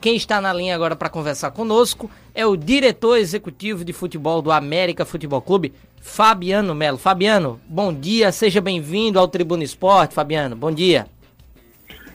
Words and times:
Quem 0.00 0.14
está 0.14 0.40
na 0.40 0.52
linha 0.52 0.76
agora 0.76 0.94
para 0.94 1.08
conversar 1.08 1.50
conosco 1.50 2.08
é 2.32 2.46
o 2.46 2.56
diretor 2.56 3.16
executivo 3.16 3.84
de 3.84 3.92
futebol 3.92 4.40
do 4.40 4.52
América 4.52 5.04
Futebol 5.04 5.42
Clube, 5.42 5.72
Fabiano 6.00 6.72
Melo. 6.72 6.96
Fabiano, 6.96 7.60
bom 7.68 7.92
dia, 7.92 8.30
seja 8.30 8.60
bem-vindo 8.60 9.18
ao 9.18 9.26
Tribuna 9.26 9.64
Esporte, 9.64 10.14
Fabiano. 10.14 10.54
Bom 10.54 10.70
dia. 10.70 11.06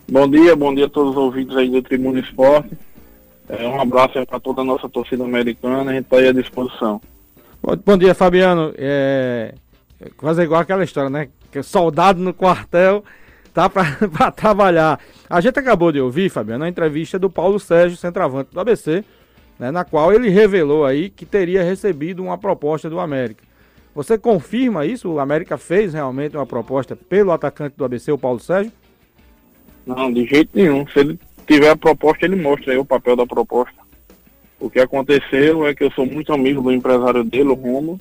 Bom 0.10 0.30
dia, 0.30 0.56
bom 0.56 0.74
dia 0.74 0.86
a 0.86 0.90
todos 0.90 1.12
os 1.12 1.18
ouvintes 1.18 1.58
aí 1.58 1.70
do 1.70 1.82
Tribuna 1.82 2.22
Esporte. 2.22 2.70
É, 3.50 3.68
um 3.68 3.82
abraço 3.82 4.14
para 4.26 4.40
toda 4.40 4.62
a 4.62 4.66
nossa 4.66 4.88
torcida 4.88 5.26
americana, 5.26 5.92
a 5.92 5.94
gente 5.94 6.06
está 6.06 6.18
aí 6.18 6.30
à 6.30 6.32
disposição. 6.32 7.02
Bom 7.86 7.98
dia, 7.98 8.16
Fabiano. 8.16 8.74
É, 8.78 9.54
é 10.00 10.10
quase 10.16 10.42
igual 10.42 10.62
aquela 10.62 10.86
história, 10.86 11.10
né? 11.10 11.28
Que 11.52 11.62
soldado 11.62 12.22
no 12.22 12.34
quartel 12.34 13.04
tá 13.54 13.70
para 13.70 14.32
trabalhar. 14.36 15.00
A 15.30 15.40
gente 15.40 15.60
acabou 15.60 15.92
de 15.92 16.02
ouvir, 16.02 16.30
Fabiano, 16.30 16.64
a 16.64 16.70
entrevista 16.70 17.20
do 17.20 17.30
Paulo 17.30 17.60
Sérgio, 17.60 17.98
centroavante 17.98 18.50
do 18.52 18.60
ABC, 18.60 19.04
né, 19.60 19.72
na 19.72 19.86
qual 19.86 20.12
ele 20.12 20.30
revelou 20.30 20.86
aí 20.86 21.10
que 21.10 21.26
teria 21.26 21.64
recebido 21.64 22.24
uma 22.24 22.38
proposta 22.38 22.90
do 22.90 23.00
América. 23.00 23.44
Você 23.96 24.18
confirma 24.18 24.86
isso? 24.86 25.10
O 25.10 25.20
América 25.20 25.58
fez 25.58 25.94
realmente 25.94 26.36
uma 26.36 26.48
proposta 26.48 26.96
pelo 26.96 27.32
atacante 27.32 27.76
do 27.78 27.86
ABC, 27.86 28.12
o 28.12 28.18
Paulo 28.18 28.40
Sérgio? 28.40 28.72
Não, 29.86 30.12
de 30.12 30.26
jeito 30.26 30.50
nenhum. 30.54 30.88
Se 30.88 31.00
ele 31.00 31.20
tiver 31.46 31.70
a 31.70 31.76
proposta, 31.76 32.26
ele 32.26 32.36
mostra 32.36 32.74
aí 32.74 32.78
o 32.78 32.86
papel 32.86 33.16
da 33.16 33.28
proposta. 33.28 33.84
O 34.60 34.70
que 34.70 34.80
aconteceu 34.80 35.68
é 35.68 35.76
que 35.76 35.84
eu 35.84 35.92
sou 35.92 36.06
muito 36.06 36.34
amigo 36.34 36.62
do 36.62 36.72
empresário 36.72 37.24
dele, 37.24 37.50
o 37.50 37.54
Romulo. 37.54 38.00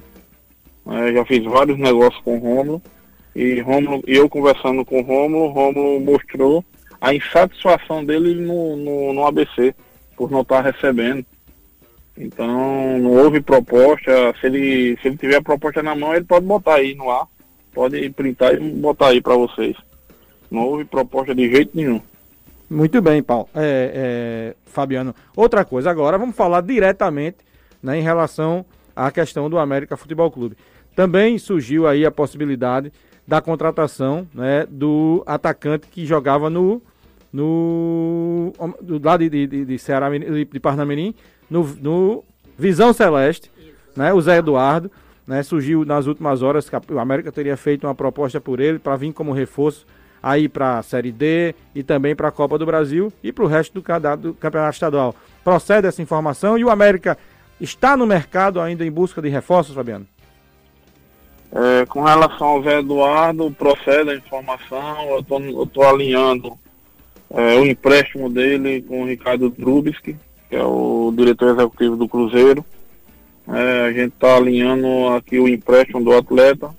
É, 0.87 1.13
já 1.13 1.25
fiz 1.25 1.45
vários 1.45 1.79
negócios 1.79 2.23
com 2.23 2.37
o 2.37 2.39
Romulo. 2.39 2.83
E 3.35 3.61
Romulo, 3.61 4.03
eu 4.07 4.29
conversando 4.29 4.85
com 4.85 5.01
o 5.01 5.03
Romulo, 5.03 5.53
Romulo 5.53 6.01
mostrou 6.01 6.65
a 7.01 7.15
insatisfação 7.15 8.05
dele 8.05 8.35
no, 8.35 8.77
no, 8.77 9.13
no 9.13 9.27
ABC, 9.27 9.75
por 10.17 10.31
não 10.31 10.43
estar 10.43 10.61
recebendo. 10.61 11.25
Então, 12.17 12.99
não 12.99 13.11
houve 13.13 13.41
proposta. 13.41 14.35
Se 14.41 14.47
ele, 14.47 14.97
se 15.01 15.09
ele 15.09 15.17
tiver 15.17 15.37
a 15.37 15.43
proposta 15.43 15.83
na 15.83 15.97
mão, 15.97 16.15
ele 16.15 16.25
pode 16.25 16.47
botar 16.47 16.75
aí 16.75 16.95
no 16.95 17.11
ar. 17.11 17.27
Pode 17.73 18.09
printar 18.11 18.55
e 18.55 18.61
botar 18.61 19.09
aí 19.09 19.21
para 19.21 19.35
vocês. 19.35 19.77
Não 20.51 20.61
houve 20.61 20.85
proposta 20.85 21.35
de 21.35 21.51
jeito 21.51 21.75
nenhum. 21.75 22.01
Muito 22.69 23.01
bem, 23.03 23.23
Paulo. 23.23 23.49
É, 23.55 23.93
é, 23.95 24.55
Fabiano. 24.67 25.15
Outra 25.35 25.65
coisa, 25.65 25.91
agora 25.91 26.19
vamos 26.19 26.37
falar 26.37 26.61
diretamente 26.61 27.39
né, 27.83 27.99
em 27.99 28.03
relação 28.03 28.65
à 28.95 29.11
questão 29.11 29.51
do 29.51 29.59
América 29.59 29.97
Futebol 29.97 30.31
Clube. 30.31 30.57
Também 30.95 31.39
surgiu 31.39 31.87
aí 31.87 32.05
a 32.05 32.11
possibilidade 32.11 32.93
da 33.27 33.41
contratação 33.41 34.27
né, 34.35 34.67
do 34.69 35.23
atacante 35.27 35.87
que 35.87 36.05
jogava 36.05 36.51
no, 36.51 36.83
no 37.33 38.53
do 38.81 39.01
lado 39.03 39.29
de, 39.29 39.47
de, 39.47 39.65
de 39.65 39.79
Ceará 39.79 40.11
de, 40.11 40.45
de 40.45 40.61
Parnamirim, 40.61 41.15
no, 41.49 41.65
no 41.81 42.25
Visão 42.59 42.93
Celeste, 42.93 43.51
né, 43.97 44.13
o 44.13 44.21
Zé 44.21 44.39
Eduardo, 44.39 44.91
né, 45.27 45.43
surgiu 45.43 45.85
nas 45.85 46.07
últimas 46.07 46.43
horas 46.43 46.69
que 46.69 46.77
o 46.93 46.99
América 46.99 47.31
teria 47.31 47.57
feito 47.57 47.87
uma 47.87 47.95
proposta 47.95 48.41
por 48.41 48.61
ele 48.61 48.79
para 48.79 48.97
vir 48.97 49.13
como 49.13 49.33
reforço 49.33 49.87
aí 50.23 50.49
para 50.49 50.79
a 50.79 50.83
Série 50.83 51.11
D 51.11 51.55
e 51.75 51.83
também 51.83 52.15
para 52.15 52.29
a 52.29 52.33
Copa 52.33 52.57
do 52.57 52.65
Brasil 52.65 53.13
e 53.23 53.33
para 53.33 53.45
o 53.45 53.49
resto 53.49 53.81
do, 53.81 54.17
do 54.17 54.35
Campeonato 54.35 54.75
Estadual. 54.75 55.15
Procede 55.43 55.87
essa 55.89 56.01
informação 56.01 56.57
e 56.57 56.65
o 56.65 56.71
América 56.71 57.19
está 57.61 57.97
no 57.97 58.07
mercado 58.07 58.61
ainda 58.61 58.85
em 58.85 58.91
busca 58.91 59.21
de 59.21 59.29
reforços, 59.29 59.75
Fabiano? 59.75 60.07
É, 61.55 61.85
com 61.85 62.03
relação 62.03 62.47
ao 62.47 62.63
Zé 62.63 62.79
Eduardo, 62.79 63.51
procede 63.51 64.11
a 64.11 64.15
informação, 64.15 65.11
eu 65.11 65.65
estou 65.65 65.85
alinhando 65.85 66.59
é, 67.31 67.57
o 67.57 67.67
empréstimo 67.67 68.31
dele 68.31 68.81
com 68.83 69.03
o 69.03 69.07
Ricardo 69.07 69.51
Trubisky, 69.51 70.17
que 70.49 70.57
é 70.57 70.65
o 70.65 71.13
diretor 71.15 71.51
executivo 71.51 71.97
do 71.97 72.09
Cruzeiro. 72.09 72.65
É, 73.49 73.87
a 73.87 73.93
gente 73.93 74.15
está 74.15 74.37
alinhando 74.37 75.09
aqui 75.15 75.39
o 75.39 75.49
empréstimo 75.49 76.03
do 76.03 76.17
atleta 76.17 76.71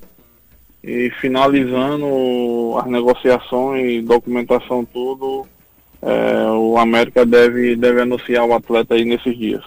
e 0.84 1.12
finalizando 1.22 2.78
as 2.80 2.86
negociações, 2.88 4.04
documentação 4.04 4.84
tudo, 4.84 5.46
é, 6.02 6.50
o 6.52 6.78
América 6.78 7.26
deve, 7.26 7.76
deve 7.76 8.02
anunciar 8.02 8.46
o 8.46 8.54
atleta 8.54 8.96
aí 8.96 9.06
nesses 9.06 9.38
dias. 9.38 9.64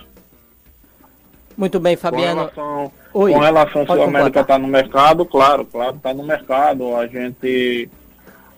Muito 1.56 1.80
bem, 1.80 1.96
Fabiano. 1.96 2.34
Com 2.34 2.54
relação, 2.54 2.92
Oi, 3.14 3.32
com 3.32 3.38
relação 3.38 3.86
se 3.86 3.92
o 3.92 4.02
América 4.02 4.40
está 4.40 4.58
no 4.58 4.68
mercado, 4.68 5.24
claro, 5.24 5.64
claro, 5.64 5.96
está 5.96 6.12
no 6.12 6.22
mercado. 6.22 6.94
A 6.94 7.06
gente 7.06 7.88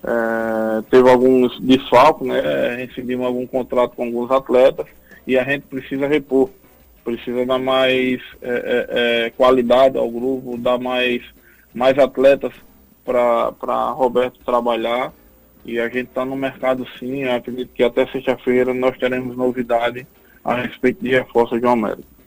é, 0.02 0.82
teve 0.90 1.08
alguns 1.08 1.60
desfalques, 1.60 2.26
né? 2.26 2.86
Recebemos 2.86 3.26
algum 3.26 3.46
contrato 3.46 3.94
com 3.94 4.04
alguns 4.04 4.30
atletas 4.30 4.86
e 5.26 5.38
a 5.38 5.44
gente 5.44 5.62
precisa 5.62 6.08
repor. 6.08 6.50
Precisa 7.04 7.46
dar 7.46 7.58
mais 7.58 8.20
é, 8.42 8.50
é, 8.50 9.26
é 9.26 9.30
qualidade 9.30 9.96
ao 9.96 10.10
grupo, 10.10 10.58
dar 10.58 10.78
mais, 10.78 11.22
mais 11.72 11.96
atletas 11.98 12.52
para 13.04 13.90
Roberto 13.92 14.40
trabalhar. 14.44 15.12
E 15.64 15.78
a 15.78 15.88
gente 15.88 16.08
está 16.08 16.24
no 16.24 16.34
mercado 16.34 16.86
sim. 16.98 17.24
acredito 17.24 17.70
que 17.72 17.84
até 17.84 18.06
sexta-feira 18.06 18.74
nós 18.74 18.96
teremos 18.98 19.36
novidade 19.36 20.06
a 20.44 20.54
respeito 20.54 21.02
de 21.02 21.10
reforço 21.10 21.58
de 21.60 21.66
América. 21.66 22.17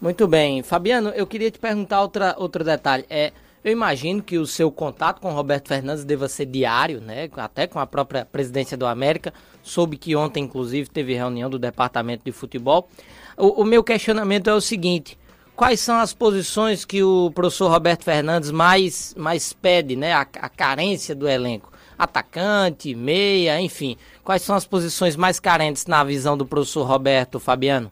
Muito 0.00 0.28
bem. 0.28 0.62
Fabiano, 0.62 1.08
eu 1.10 1.26
queria 1.26 1.50
te 1.50 1.58
perguntar 1.58 2.02
outra, 2.02 2.34
outro 2.38 2.62
detalhe. 2.62 3.04
É, 3.10 3.32
eu 3.64 3.72
imagino 3.72 4.22
que 4.22 4.38
o 4.38 4.46
seu 4.46 4.70
contato 4.70 5.20
com 5.20 5.32
Roberto 5.32 5.68
Fernandes 5.68 6.04
deva 6.04 6.28
ser 6.28 6.46
diário, 6.46 7.00
né? 7.00 7.28
Até 7.36 7.66
com 7.66 7.80
a 7.80 7.86
própria 7.86 8.24
presidência 8.24 8.76
do 8.76 8.86
América. 8.86 9.34
Soube 9.60 9.96
que 9.96 10.14
ontem, 10.14 10.44
inclusive, 10.44 10.88
teve 10.88 11.14
reunião 11.14 11.50
do 11.50 11.58
departamento 11.58 12.22
de 12.24 12.30
futebol. 12.30 12.88
O, 13.36 13.62
o 13.62 13.64
meu 13.64 13.82
questionamento 13.82 14.48
é 14.48 14.54
o 14.54 14.60
seguinte: 14.60 15.18
quais 15.56 15.80
são 15.80 15.98
as 15.98 16.14
posições 16.14 16.84
que 16.84 17.02
o 17.02 17.32
professor 17.32 17.68
Roberto 17.68 18.04
Fernandes 18.04 18.52
mais, 18.52 19.14
mais 19.18 19.52
pede, 19.52 19.96
né? 19.96 20.12
A, 20.12 20.20
a 20.20 20.48
carência 20.48 21.12
do 21.12 21.28
elenco? 21.28 21.72
Atacante, 21.98 22.94
meia, 22.94 23.60
enfim. 23.60 23.96
Quais 24.22 24.42
são 24.42 24.54
as 24.54 24.64
posições 24.64 25.16
mais 25.16 25.40
carentes 25.40 25.86
na 25.86 26.04
visão 26.04 26.38
do 26.38 26.46
professor 26.46 26.84
Roberto 26.86 27.40
Fabiano? 27.40 27.90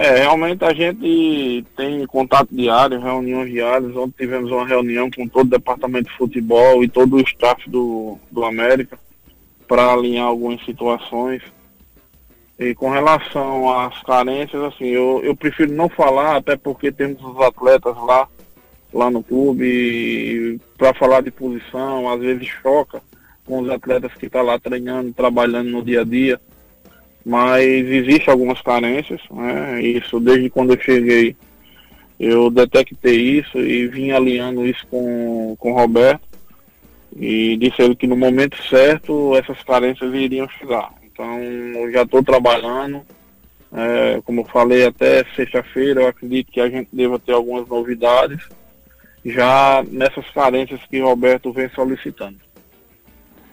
É, 0.00 0.20
realmente 0.20 0.64
a 0.64 0.72
gente 0.72 1.62
tem 1.76 2.06
contato 2.06 2.48
diário, 2.50 2.98
reuniões 2.98 3.52
diárias. 3.52 3.94
Ontem 3.94 4.24
tivemos 4.24 4.50
uma 4.50 4.66
reunião 4.66 5.10
com 5.10 5.28
todo 5.28 5.46
o 5.46 5.50
departamento 5.50 6.08
de 6.08 6.16
futebol 6.16 6.82
e 6.82 6.88
todo 6.88 7.16
o 7.16 7.20
staff 7.20 7.68
do, 7.68 8.16
do 8.30 8.42
América 8.42 8.98
para 9.68 9.92
alinhar 9.92 10.24
algumas 10.24 10.64
situações. 10.64 11.42
E 12.58 12.74
com 12.74 12.88
relação 12.88 13.78
às 13.78 14.02
carências, 14.02 14.62
assim, 14.62 14.86
eu, 14.86 15.20
eu 15.22 15.36
prefiro 15.36 15.70
não 15.74 15.90
falar, 15.90 16.36
até 16.36 16.56
porque 16.56 16.90
temos 16.90 17.22
os 17.22 17.38
atletas 17.42 17.94
lá, 17.98 18.26
lá 18.94 19.10
no 19.10 19.22
clube, 19.22 20.58
para 20.78 20.94
falar 20.94 21.20
de 21.20 21.30
posição, 21.30 22.10
às 22.10 22.20
vezes 22.20 22.48
choca 22.62 23.02
com 23.44 23.60
os 23.60 23.68
atletas 23.68 24.14
que 24.14 24.24
estão 24.24 24.40
tá 24.40 24.52
lá 24.52 24.58
treinando, 24.58 25.12
trabalhando 25.12 25.68
no 25.68 25.84
dia 25.84 26.00
a 26.00 26.04
dia 26.04 26.40
mas 27.24 27.64
existe 27.64 28.30
algumas 28.30 28.60
carências, 28.62 29.20
né? 29.30 29.82
Isso 29.82 30.18
desde 30.20 30.50
quando 30.50 30.74
eu 30.74 30.80
cheguei, 30.80 31.36
eu 32.18 32.50
detectei 32.50 33.38
isso 33.38 33.58
e 33.58 33.86
vim 33.88 34.10
alinhando 34.10 34.66
isso 34.66 34.86
com, 34.88 35.54
com 35.58 35.72
o 35.72 35.74
Roberto 35.74 36.28
e 37.16 37.56
disse 37.56 37.82
ele 37.82 37.96
que 37.96 38.06
no 38.06 38.16
momento 38.16 38.62
certo 38.62 39.36
essas 39.36 39.62
carências 39.62 40.14
iriam 40.14 40.48
chegar. 40.48 40.92
Então 41.02 41.40
eu 41.40 41.90
já 41.92 42.02
estou 42.02 42.22
trabalhando, 42.22 43.02
é, 43.72 44.20
como 44.24 44.40
eu 44.42 44.44
falei 44.44 44.86
até 44.86 45.24
sexta-feira, 45.36 46.02
eu 46.02 46.08
acredito 46.08 46.52
que 46.52 46.60
a 46.60 46.68
gente 46.68 46.88
deva 46.92 47.18
ter 47.18 47.32
algumas 47.32 47.66
novidades 47.68 48.40
já 49.24 49.84
nessas 49.88 50.28
carências 50.30 50.80
que 50.88 51.00
o 51.00 51.06
Roberto 51.06 51.52
vem 51.52 51.68
solicitando. 51.70 52.38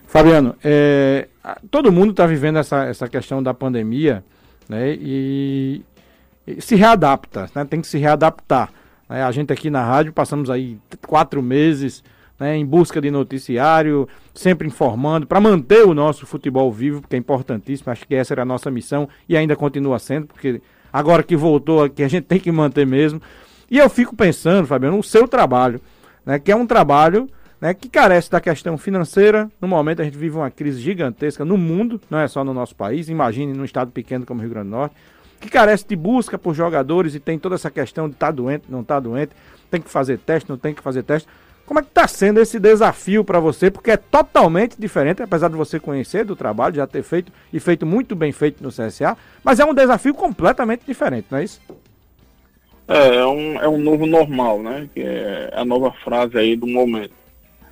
Fabiano, 0.07 0.55
é, 0.63 1.27
todo 1.69 1.91
mundo 1.91 2.11
está 2.11 2.25
vivendo 2.25 2.57
essa, 2.57 2.85
essa 2.85 3.09
questão 3.09 3.43
da 3.43 3.53
pandemia 3.53 4.23
né, 4.67 4.93
e, 4.93 5.83
e 6.47 6.61
se 6.61 6.75
readapta, 6.75 7.49
né, 7.53 7.65
tem 7.65 7.81
que 7.81 7.87
se 7.87 7.97
readaptar. 7.97 8.71
Né, 9.09 9.21
a 9.21 9.31
gente 9.31 9.51
aqui 9.51 9.69
na 9.69 9.83
rádio 9.83 10.13
passamos 10.13 10.49
aí 10.49 10.79
quatro 11.05 11.43
meses 11.43 12.01
né, 12.39 12.55
em 12.55 12.65
busca 12.65 13.01
de 13.01 13.11
noticiário, 13.11 14.07
sempre 14.33 14.65
informando, 14.65 15.27
para 15.27 15.41
manter 15.41 15.85
o 15.85 15.93
nosso 15.93 16.25
futebol 16.25 16.71
vivo, 16.71 17.01
porque 17.01 17.17
é 17.17 17.19
importantíssimo, 17.19 17.91
acho 17.91 18.07
que 18.07 18.15
essa 18.15 18.33
era 18.33 18.43
a 18.43 18.45
nossa 18.45 18.71
missão 18.71 19.09
e 19.27 19.35
ainda 19.35 19.57
continua 19.57 19.99
sendo, 19.99 20.27
porque 20.27 20.61
agora 20.91 21.21
que 21.21 21.35
voltou 21.35 21.83
aqui 21.83 22.01
a 22.01 22.07
gente 22.07 22.23
tem 22.23 22.39
que 22.39 22.51
manter 22.51 22.87
mesmo. 22.87 23.21
E 23.69 23.77
eu 23.77 23.89
fico 23.89 24.15
pensando, 24.15 24.67
Fabiano, 24.67 24.97
o 24.97 25.03
seu 25.03 25.27
trabalho, 25.27 25.81
né, 26.25 26.39
que 26.39 26.49
é 26.49 26.55
um 26.55 26.65
trabalho 26.65 27.29
né, 27.59 27.73
que 27.73 27.89
carece 27.89 28.29
da 28.29 28.39
questão 28.39 28.77
financeira. 28.77 29.49
No 29.59 29.67
momento 29.67 30.01
a 30.01 30.05
gente 30.05 30.17
vive 30.17 30.35
uma 30.35 30.51
crise 30.51 30.81
gigantesca 30.81 31.43
no 31.43 31.57
mundo, 31.57 31.99
não 32.09 32.19
é 32.19 32.27
só 32.27 32.43
no 32.43 32.53
nosso 32.53 32.75
país, 32.75 33.09
imagine 33.09 33.53
num 33.53 33.65
estado 33.65 33.91
pequeno 33.91 34.25
como 34.25 34.39
o 34.39 34.43
Rio 34.43 34.51
Grande 34.51 34.69
do 34.69 34.75
Norte, 34.75 34.95
que 35.39 35.49
carece 35.49 35.85
de 35.87 35.95
busca 35.95 36.37
por 36.37 36.53
jogadores 36.53 37.15
e 37.15 37.19
tem 37.19 37.37
toda 37.37 37.55
essa 37.55 37.69
questão 37.69 38.07
de 38.07 38.15
estar 38.15 38.27
tá 38.27 38.31
doente, 38.31 38.65
não 38.69 38.81
estar 38.81 38.95
tá 38.95 38.99
doente, 39.01 39.31
tem 39.69 39.81
que 39.81 39.89
fazer 39.89 40.17
teste, 40.19 40.49
não 40.49 40.57
tem 40.57 40.73
que 40.73 40.81
fazer 40.81 41.03
teste. 41.03 41.27
Como 41.65 41.81
é 41.81 41.83
que 41.83 41.89
está 41.89 42.07
sendo 42.07 42.39
esse 42.39 42.59
desafio 42.59 43.25
para 43.25 43.41
você? 43.41 43.69
Porque 43.69 43.91
é 43.91 43.97
totalmente 43.97 44.79
diferente, 44.79 45.21
apesar 45.21 45.49
de 45.49 45.55
você 45.57 45.77
conhecer 45.77 46.23
do 46.23 46.33
trabalho, 46.33 46.75
já 46.75 46.87
ter 46.87 47.03
feito 47.03 47.29
e 47.51 47.59
feito 47.59 47.85
muito 47.85 48.15
bem 48.15 48.31
feito 48.31 48.63
no 48.63 48.69
CSA, 48.69 49.17
mas 49.43 49.59
é 49.59 49.65
um 49.65 49.73
desafio 49.73 50.13
completamente 50.13 50.83
diferente, 50.87 51.27
não 51.29 51.39
é 51.39 51.43
isso? 51.43 51.59
É, 52.87 53.15
é 53.17 53.25
um, 53.25 53.59
é 53.59 53.67
um 53.67 53.77
novo 53.77 54.05
normal, 54.05 54.63
né? 54.63 54.87
Que 54.93 55.01
é 55.01 55.51
a 55.53 55.65
nova 55.65 55.91
frase 56.05 56.37
aí 56.37 56.55
do 56.55 56.65
momento. 56.65 57.11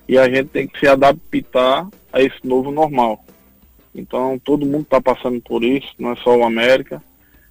E 0.08 0.18
a 0.18 0.28
gente 0.28 0.48
tem 0.48 0.66
que 0.66 0.78
se 0.78 0.86
adaptar 0.86 1.88
a 2.12 2.22
esse 2.22 2.44
novo 2.44 2.70
normal. 2.70 3.24
Então 3.94 4.38
todo 4.38 4.66
mundo 4.66 4.82
está 4.82 5.00
passando 5.00 5.40
por 5.40 5.64
isso, 5.64 5.88
não 5.98 6.12
é 6.12 6.16
só 6.16 6.36
o 6.36 6.44
América. 6.44 7.02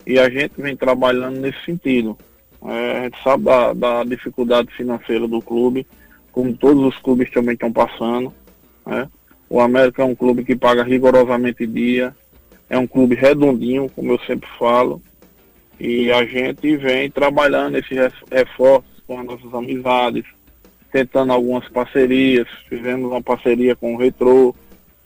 E 0.06 0.19
a 0.19 0.30
gente 0.30 0.54
vem 0.57 0.75
trabalhando 0.75 1.40
nesse 1.40 1.63
sentido. 1.66 2.18
É, 2.63 3.00
a 3.00 3.04
gente 3.04 3.24
sabe 3.24 3.44
da, 3.44 3.74
da, 3.74 4.04
dificuldade 4.04 4.72
financeira 4.74 5.28
do 5.28 5.42
clube, 5.42 5.86
como 6.31 6.56
todos 6.56 6.84
os 6.84 6.98
clubes 7.00 7.31
também 7.31 7.54
estão 7.54 7.72
passando. 7.72 8.34
Né? 8.86 9.10
O 9.50 9.60
América 9.60 10.01
é 10.01 10.06
um 10.06 10.16
clube 10.16 10.44
que 10.44 10.56
paga 10.56 10.84
rigorosamente 10.84 11.66
dia, 11.66 12.16
é 12.69 12.78
um 12.78 12.88
clube 12.88 13.16
redondinho, 13.16 13.90
como 13.90 14.12
eu 14.12 14.19
sempre 14.25 14.50
falo, 14.58 15.01
e 15.80 16.12
a 16.12 16.25
gente 16.25 16.78
vem 16.78 17.10
trabalhando 17.12 17.78
esses 17.78 18.13
reforços 18.31 19.04
com 19.06 19.19
as 19.19 19.25
nossas 19.25 19.54
amizades, 19.54 20.25
tentando 20.96 21.34
algumas 21.34 21.68
parcerias. 21.68 22.48
Fizemos 22.70 23.12
uma 23.12 23.22
parceria 23.22 23.76
com 23.76 23.94
o 23.94 23.98
Retro, 23.98 24.56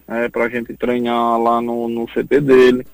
né, 0.08 0.30
para 0.30 0.44
a 0.44 0.50
gente 0.50 0.72
treinar 0.76 1.42
lá 1.42 1.60
no, 1.60 1.90
no 1.90 2.06
CT 2.06 2.42
dele. 2.42 2.86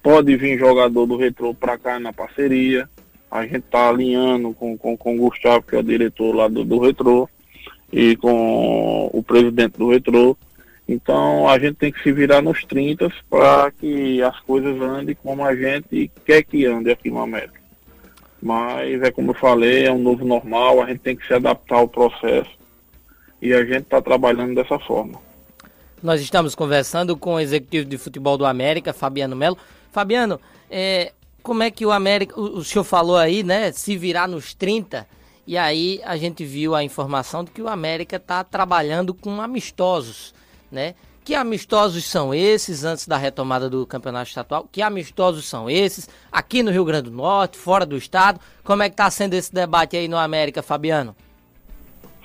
Pode 0.00 0.36
vir 0.36 0.56
jogador 0.56 1.06
do 1.06 1.16
Retro 1.16 1.52
para 1.52 1.76
cá 1.76 1.98
na 1.98 2.12
parceria. 2.12 2.88
A 3.28 3.42
gente 3.42 3.64
está 3.64 3.88
alinhando 3.88 4.54
com, 4.54 4.78
com, 4.78 4.96
com 4.96 5.16
o 5.16 5.18
Gustavo, 5.18 5.64
que 5.64 5.74
é 5.74 5.80
o 5.80 5.82
diretor 5.82 6.32
lá 6.36 6.46
do, 6.46 6.64
do 6.64 6.78
Retro, 6.78 7.28
e 7.92 8.14
com 8.14 9.10
o 9.12 9.24
presidente 9.24 9.76
do 9.76 9.90
Retro. 9.90 10.38
Então 10.88 11.48
a 11.48 11.58
gente 11.58 11.74
tem 11.74 11.90
que 11.90 12.00
se 12.00 12.12
virar 12.12 12.42
nos 12.42 12.64
30 12.64 13.12
para 13.28 13.72
que 13.72 14.22
as 14.22 14.38
coisas 14.42 14.80
andem 14.80 15.16
como 15.20 15.44
a 15.44 15.52
gente 15.56 16.08
quer 16.24 16.44
que 16.44 16.64
ande 16.64 16.92
aqui 16.92 17.10
no 17.10 17.22
América. 17.22 17.55
Mas 18.42 19.02
é 19.02 19.10
como 19.10 19.30
eu 19.30 19.34
falei, 19.34 19.86
é 19.86 19.92
um 19.92 19.98
novo 19.98 20.24
normal, 20.24 20.82
a 20.82 20.86
gente 20.86 21.00
tem 21.00 21.16
que 21.16 21.26
se 21.26 21.34
adaptar 21.34 21.76
ao 21.76 21.88
processo 21.88 22.50
e 23.40 23.52
a 23.52 23.64
gente 23.64 23.82
está 23.82 24.00
trabalhando 24.00 24.54
dessa 24.54 24.78
forma. 24.78 25.20
Nós 26.02 26.20
estamos 26.20 26.54
conversando 26.54 27.16
com 27.16 27.34
o 27.34 27.40
executivo 27.40 27.88
de 27.88 27.98
futebol 27.98 28.36
do 28.36 28.44
América, 28.44 28.92
Fabiano 28.92 29.34
Melo. 29.34 29.56
Fabiano, 29.90 30.40
é, 30.70 31.12
como 31.42 31.62
é 31.62 31.70
que 31.70 31.86
o 31.86 31.90
América, 31.90 32.38
o, 32.38 32.58
o 32.58 32.64
senhor 32.64 32.84
falou 32.84 33.16
aí, 33.16 33.42
né, 33.42 33.72
se 33.72 33.96
virar 33.96 34.28
nos 34.28 34.52
30, 34.52 35.06
e 35.46 35.56
aí 35.56 36.00
a 36.04 36.16
gente 36.16 36.44
viu 36.44 36.74
a 36.74 36.82
informação 36.82 37.44
de 37.44 37.50
que 37.50 37.62
o 37.62 37.68
América 37.68 38.16
está 38.16 38.42
trabalhando 38.42 39.14
com 39.14 39.40
amistosos, 39.40 40.34
né? 40.70 40.94
Que 41.26 41.34
amistosos 41.34 42.04
são 42.04 42.32
esses 42.32 42.84
antes 42.84 43.08
da 43.08 43.16
retomada 43.16 43.68
do 43.68 43.84
campeonato 43.84 44.28
estadual? 44.28 44.68
Que 44.70 44.80
amistosos 44.80 45.44
são 45.44 45.68
esses 45.68 46.08
aqui 46.30 46.62
no 46.62 46.70
Rio 46.70 46.84
Grande 46.84 47.10
do 47.10 47.16
Norte, 47.16 47.58
fora 47.58 47.84
do 47.84 47.96
estado? 47.96 48.38
Como 48.62 48.80
é 48.84 48.88
que 48.88 48.92
está 48.92 49.10
sendo 49.10 49.34
esse 49.34 49.52
debate 49.52 49.96
aí 49.96 50.06
no 50.06 50.16
América, 50.16 50.62
Fabiano? 50.62 51.16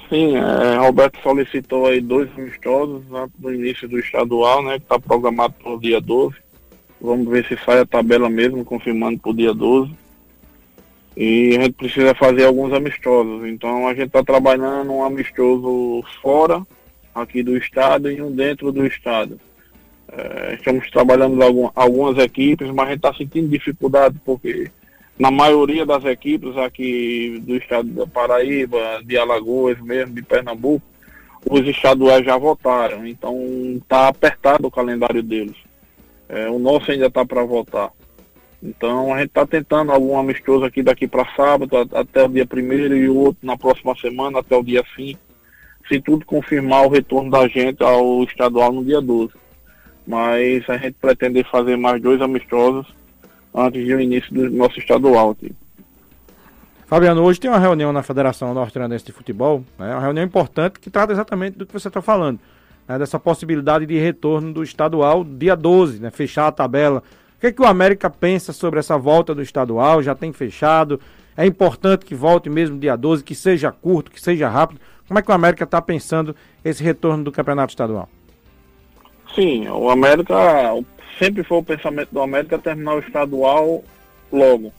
Sim, 0.07 0.36
é, 0.38 0.77
Roberto 0.77 1.18
solicitou 1.24 1.88
aí 1.88 2.00
dois 2.00 2.30
amistosos 2.38 3.01
antes 3.12 3.33
do 3.39 3.51
início 3.51 3.89
do 3.89 3.98
estadual, 3.98 4.62
né? 4.62 4.77
Que 4.77 4.86
está 4.86 5.00
programado 5.00 5.56
para 5.56 5.74
o 5.74 5.80
dia 5.80 6.00
12. 6.00 6.36
Vamos 7.01 7.27
ver 7.27 7.44
se 7.48 7.57
sai 7.65 7.80
a 7.80 7.86
tabela 7.88 8.30
mesmo, 8.30 8.63
confirmando 8.63 9.18
para 9.18 9.31
o 9.31 9.36
dia 9.36 9.51
12. 9.51 9.92
E 11.18 11.57
a 11.57 11.63
gente 11.63 11.74
precisa 11.74 12.13
fazer 12.13 12.45
alguns 12.45 12.71
amistosos. 12.71 13.48
Então 13.48 13.88
a 13.88 13.95
gente 13.95 14.09
está 14.09 14.24
trabalhando 14.24 14.94
um 14.94 15.03
amistoso 15.03 16.03
fora 16.21 16.63
aqui 17.13 17.44
do 17.44 17.58
estado 17.58 18.12
e 18.12 18.22
um 18.22 18.31
dentro 18.31 18.72
do 18.72 18.86
estado. 18.86 19.40
É, 20.12 20.56
estamos 20.56 20.90
trabalhando 20.92 21.42
algum, 21.42 21.69
algumas 21.74 22.18
equipes, 22.18 22.69
mas 22.69 22.88
a 22.88 22.90
gente 22.90 22.98
está 22.98 23.13
sentindo 23.13 23.48
dificuldade 23.48 24.18
porque 24.25 24.69
na 25.18 25.31
maioria 25.31 25.86
das 25.86 26.04
equipes 26.04 26.58
aqui 26.58 27.40
do 27.46 27.56
estado 27.56 27.88
da 27.90 28.08
Paraíba, 28.08 29.02
de 29.06 29.18
Alagoas 29.18 29.80
mesmo, 29.80 30.16
de 30.16 30.22
Pernambuco, 30.22 30.86
os 31.50 31.68
estaduais 31.68 32.25
já 32.25 32.38
votaram. 32.38 33.06
Então 33.06 33.38
está 33.78 34.08
apertado 34.08 34.68
o 34.68 34.72
calendário 34.72 35.24
deles. 35.24 35.56
É, 36.28 36.50
o 36.50 36.60
nosso 36.60 36.92
ainda 36.92 37.08
está 37.08 37.25
para 37.25 37.44
votar. 37.44 37.92
Então 38.62 39.13
a 39.13 39.19
gente 39.19 39.30
está 39.30 39.46
tentando 39.46 39.92
algum 39.92 40.18
amistoso 40.18 40.63
aqui 40.66 40.84
daqui 40.84 41.08
para 41.08 41.25
sábado, 41.36 41.78
até 41.94 42.24
o 42.24 42.30
dia 42.30 42.46
primeiro 42.46 42.96
e 42.96 43.10
o 43.10 43.18
outro 43.18 43.46
na 43.46 43.58
próxima 43.58 43.96
semana, 43.96 44.40
até 44.40 44.56
o 44.56 44.63
dia 44.63 44.84
5. 44.96 45.19
Se 45.92 46.00
tudo 46.00 46.26
confirmar 46.26 46.86
o 46.86 46.90
retorno 46.90 47.30
da 47.30 47.46
gente 47.50 47.84
ao 47.84 48.24
estadual 48.24 48.72
no 48.72 48.86
dia 48.86 49.02
12. 49.02 49.34
Mas 50.08 50.64
a 50.70 50.78
gente 50.78 50.94
pretende 50.94 51.44
fazer 51.44 51.76
mais 51.76 52.02
dois 52.02 52.22
amistosos 52.22 52.88
antes 53.54 53.86
do 53.86 54.00
início 54.00 54.34
do 54.34 54.50
nosso 54.50 54.80
estadual. 54.80 55.36
Fabiano, 56.88 57.22
hoje 57.24 57.42
tem 57.42 57.52
uma 57.52 57.60
reunião 57.60 57.92
na 57.92 58.02
Federação 58.02 58.54
Norte-Grandense 58.54 59.04
de 59.04 59.12
Futebol, 59.12 59.66
né, 59.78 59.94
uma 59.94 60.00
reunião 60.00 60.26
importante 60.26 60.80
que 60.80 60.90
trata 60.90 61.12
exatamente 61.12 61.58
do 61.58 61.66
que 61.66 61.74
você 61.74 61.90
está 61.90 62.02
falando 62.02 62.40
né, 62.88 62.98
dessa 62.98 63.20
possibilidade 63.20 63.86
de 63.86 63.98
retorno 63.98 64.54
do 64.54 64.64
estadual 64.64 65.26
dia 65.26 65.58
12, 65.58 66.00
né, 66.00 66.10
fechar 66.10 66.48
a 66.48 66.52
tabela. 66.54 67.04
O 67.38 67.42
que, 67.42 67.48
é 67.48 67.52
que 67.52 67.62
o 67.62 67.66
América 67.66 68.10
pensa 68.10 68.54
sobre 68.54 68.80
essa 68.80 68.98
volta 68.98 69.36
do 69.36 69.42
estadual? 69.42 70.02
Já 70.02 70.16
tem 70.16 70.32
fechado? 70.32 71.02
É 71.36 71.46
importante 71.46 72.06
que 72.06 72.16
volte 72.16 72.50
mesmo 72.50 72.80
dia 72.80 72.96
12, 72.96 73.26
que 73.26 73.36
seja 73.36 73.74
curto, 73.74 74.10
que 74.10 74.22
seja 74.22 74.48
rápido. 74.48 74.80
Como 75.12 75.19
é 75.19 75.22
que 75.22 75.30
o 75.30 75.34
América 75.34 75.66
está 75.66 75.81
pensando 75.81 76.34
esse 76.63 76.81
retorno 76.81 77.22
do 77.22 77.34
campeonato 77.34 77.72
estadual? 77.72 78.08
Sim, 79.36 79.68
o 79.68 79.90
América 79.90 80.34
sempre 81.19 81.44
foi 81.44 81.58
o 81.58 81.63
pensamento 81.63 82.08
do 82.13 82.22
América 82.22 82.58
terminar 82.58 82.96
o 82.96 83.00
estadual 83.00 83.84
logo. 84.31 84.72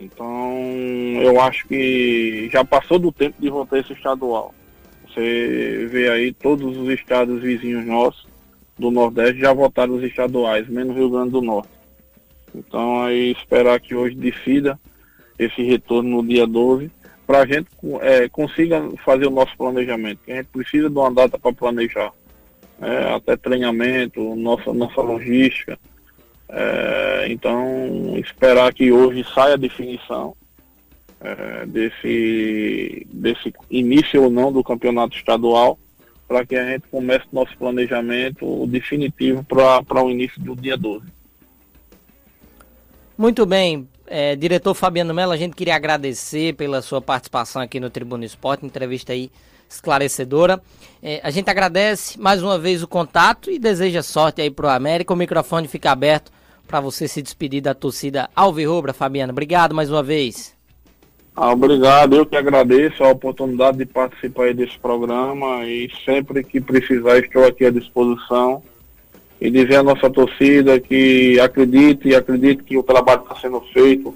Então 0.00 0.54
eu 1.20 1.38
acho 1.38 1.68
que 1.68 2.48
já 2.50 2.64
passou 2.64 2.98
do 2.98 3.12
tempo 3.12 3.36
de 3.38 3.50
voltar 3.50 3.80
esse 3.80 3.92
estadual. 3.92 4.54
Você 5.06 5.86
vê 5.90 6.08
aí 6.08 6.32
todos 6.32 6.74
os 6.74 6.88
estados 6.88 7.42
vizinhos 7.42 7.84
nossos 7.84 8.26
do 8.78 8.90
Nordeste 8.90 9.38
já 9.38 9.52
votaram 9.52 9.96
os 9.96 10.02
estaduais, 10.02 10.66
menos 10.66 10.96
Rio 10.96 11.10
Grande 11.10 11.32
do 11.32 11.42
Norte. 11.42 11.68
Então 12.54 13.02
aí 13.02 13.32
esperar 13.32 13.78
que 13.80 13.94
hoje 13.94 14.14
decida 14.14 14.80
esse 15.38 15.62
retorno 15.62 16.22
no 16.22 16.26
dia 16.26 16.46
12 16.46 16.90
para 17.26 17.40
a 17.40 17.46
gente 17.46 17.68
é, 18.00 18.28
consiga 18.28 18.82
fazer 19.04 19.26
o 19.26 19.30
nosso 19.30 19.56
planejamento. 19.56 20.20
A 20.28 20.32
gente 20.32 20.46
precisa 20.46 20.90
de 20.90 20.96
uma 20.96 21.10
data 21.10 21.38
para 21.38 21.52
planejar. 21.52 22.12
É, 22.80 23.14
até 23.14 23.36
treinamento, 23.36 24.34
nossa, 24.34 24.72
nossa 24.72 25.00
logística. 25.00 25.78
É, 26.48 27.26
então 27.30 28.14
esperar 28.18 28.74
que 28.74 28.92
hoje 28.92 29.24
saia 29.32 29.54
a 29.54 29.58
definição 29.58 30.36
é, 31.20 31.64
desse, 31.66 33.06
desse 33.10 33.54
início 33.70 34.22
ou 34.22 34.30
não 34.30 34.52
do 34.52 34.62
campeonato 34.62 35.16
estadual, 35.16 35.78
para 36.26 36.44
que 36.44 36.56
a 36.56 36.70
gente 36.70 36.88
comece 36.90 37.24
nosso 37.32 37.56
planejamento 37.56 38.66
definitivo 38.66 39.44
para 39.44 40.02
o 40.02 40.10
início 40.10 40.42
do 40.42 40.56
dia 40.56 40.76
12. 40.76 41.06
Muito 43.16 43.46
bem, 43.46 43.88
é, 44.12 44.36
diretor 44.36 44.74
Fabiano 44.74 45.14
Mello, 45.14 45.32
a 45.32 45.36
gente 45.38 45.56
queria 45.56 45.74
agradecer 45.74 46.54
pela 46.54 46.82
sua 46.82 47.00
participação 47.00 47.62
aqui 47.62 47.80
no 47.80 47.88
Tribuna 47.88 48.26
Esporte, 48.26 48.66
entrevista 48.66 49.14
aí 49.14 49.30
esclarecedora. 49.66 50.62
É, 51.02 51.18
a 51.24 51.30
gente 51.30 51.48
agradece 51.48 52.20
mais 52.20 52.42
uma 52.42 52.58
vez 52.58 52.82
o 52.82 52.86
contato 52.86 53.50
e 53.50 53.58
deseja 53.58 54.02
sorte 54.02 54.42
aí 54.42 54.50
para 54.50 54.66
o 54.66 54.68
América. 54.68 55.14
O 55.14 55.16
microfone 55.16 55.66
fica 55.66 55.90
aberto 55.90 56.30
para 56.68 56.78
você 56.78 57.08
se 57.08 57.22
despedir 57.22 57.62
da 57.62 57.72
torcida 57.72 58.28
Alvirrubra, 58.36 58.92
Fabiano. 58.92 59.32
Obrigado 59.32 59.74
mais 59.74 59.90
uma 59.90 60.02
vez. 60.02 60.54
Ah, 61.34 61.50
obrigado, 61.50 62.14
eu 62.14 62.26
que 62.26 62.36
agradeço 62.36 63.02
a 63.02 63.08
oportunidade 63.08 63.78
de 63.78 63.86
participar 63.86 64.52
desse 64.52 64.78
programa 64.78 65.64
e 65.64 65.90
sempre 66.04 66.44
que 66.44 66.60
precisar 66.60 67.18
estou 67.18 67.46
aqui 67.46 67.64
à 67.64 67.70
disposição 67.70 68.62
e 69.42 69.50
dizer 69.50 69.74
à 69.74 69.82
nossa 69.82 70.08
torcida 70.08 70.78
que 70.78 71.40
acredite 71.40 72.06
e 72.06 72.14
acredite 72.14 72.62
que 72.62 72.78
o 72.78 72.82
trabalho 72.84 73.22
está 73.22 73.34
sendo 73.34 73.60
feito 73.72 74.14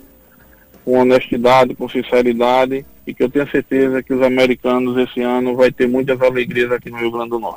com 0.84 1.00
honestidade, 1.00 1.74
com 1.74 1.88
sinceridade 1.88 2.86
e 3.04 3.12
que 3.12 3.24
eu 3.24 3.28
tenho 3.28 3.50
certeza 3.50 4.04
que 4.04 4.14
os 4.14 4.22
americanos 4.22 4.96
esse 4.96 5.20
ano 5.22 5.56
vai 5.56 5.72
ter 5.72 5.88
muitas 5.88 6.22
alegrias 6.22 6.70
aqui 6.70 6.90
no 6.90 6.98
Rio 6.98 7.10
Grande 7.10 7.30
do 7.30 7.40
Norte. 7.40 7.54